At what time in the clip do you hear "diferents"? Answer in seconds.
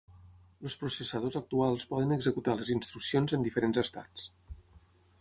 3.49-3.85